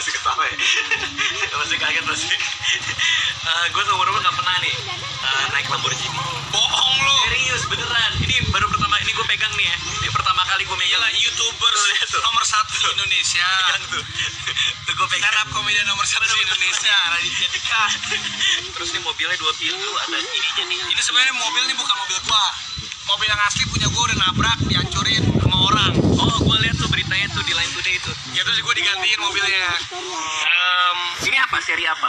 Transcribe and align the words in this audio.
masih 0.00 0.16
ketawa 0.16 0.44
ya? 0.48 0.56
Masih 1.60 1.76
kaget 1.76 2.04
pasti. 2.08 2.32
Eh, 2.32 3.66
gue 3.68 3.82
seumur 3.84 4.08
umur 4.08 4.20
gak 4.24 4.32
pernah 4.32 4.56
nih 4.64 4.72
eh, 4.96 5.44
naik 5.52 5.68
Lamborghini. 5.68 6.16
Bohong 6.48 6.96
lu. 7.04 7.16
Serius 7.28 7.68
beneran. 7.68 8.12
Ini 8.24 8.48
baru 8.48 8.64
pertama 8.72 8.96
ini 9.04 9.12
gue 9.12 9.26
pegang 9.28 9.52
nih 9.60 9.68
ya. 9.68 9.76
Ini 10.00 10.08
pertama 10.08 10.40
kali 10.48 10.64
gue 10.64 10.72
megang. 10.80 11.04
youtuber 11.20 11.74
nomor 12.16 12.44
satu 12.48 12.80
di 12.80 12.88
Indonesia. 12.96 13.44
Pegang 13.44 13.84
tuh. 13.92 14.02
tuh 14.88 14.92
gue 14.96 15.08
pegang. 15.12 15.28
Stand 15.36 15.44
up 15.44 15.48
komedian 15.52 15.84
nomor 15.84 16.08
satu 16.08 16.24
di 16.32 16.42
Indonesia. 16.48 16.96
Raditya 17.12 17.48
Dika. 17.52 17.84
Terus 18.72 18.88
ini 18.96 19.00
mobilnya 19.04 19.36
dua 19.36 19.52
pintu. 19.60 19.90
Ada 20.08 20.16
ini 20.16 20.48
jadi. 20.56 20.76
Ini 20.96 21.02
sebenarnya 21.04 21.36
mobil 21.36 21.62
ini 21.68 21.76
bukan 21.76 21.96
mobil 22.00 22.18
gua. 22.24 22.44
Mobil 23.04 23.28
yang 23.28 23.42
asli 23.44 23.68
punya 23.68 23.84
gua 23.92 24.02
udah 24.08 24.16
nabrak, 24.16 24.58
dihancurin 24.64 25.24
sama 25.44 25.56
orang. 25.60 25.92
Oh, 26.00 26.36
gue 26.40 26.56
lihat 26.64 26.78
tuh 26.78 26.88
beritanya 26.88 27.26
tuh 27.36 27.42
digantiin 28.74 29.20
mobilnya. 29.20 29.66
Em, 29.94 30.98
ini 31.26 31.36
apa 31.38 31.58
seri 31.62 31.84
apa? 31.86 32.08